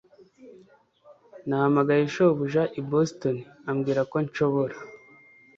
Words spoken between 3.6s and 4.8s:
ambwira ko nshobora